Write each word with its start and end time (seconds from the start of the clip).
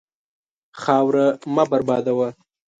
خاوره 0.81 1.25
مه 1.55 1.63
بربادوه. 1.71 2.29